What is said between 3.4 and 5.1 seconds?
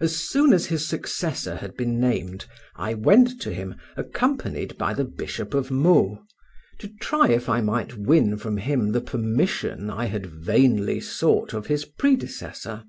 to him, accompanied by the